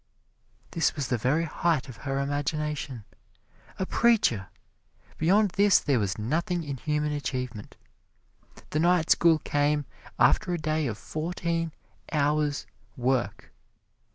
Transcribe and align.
This 0.71 0.95
was 0.95 1.09
the 1.09 1.17
very 1.19 1.43
height 1.45 1.87
of 1.87 1.97
her 1.97 2.17
imagination 2.17 3.03
a 3.77 3.85
preacher! 3.85 4.49
Beyond 5.19 5.51
this 5.51 5.79
there 5.79 5.99
was 5.99 6.17
nothing 6.17 6.63
in 6.63 6.77
human 6.77 7.11
achievement. 7.11 7.77
The 8.71 8.79
night 8.79 9.11
school 9.11 9.37
came 9.37 9.85
after 10.17 10.53
a 10.53 10.57
day 10.57 10.87
of 10.87 10.97
fourteen 10.97 11.71
hours' 12.11 12.65
work. 12.97 13.53